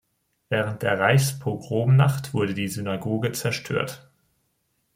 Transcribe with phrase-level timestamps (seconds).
[0.49, 4.09] Während der Reichspogromnacht wurde die Synagoge zerstört.